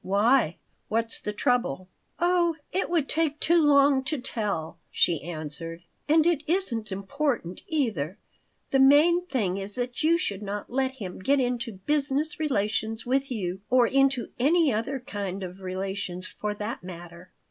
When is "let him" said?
10.71-11.19